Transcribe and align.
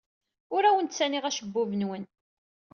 Ur 0.55 0.63
awen-ttaniɣ 0.63 1.23
acebbub-nwen. 1.25 2.03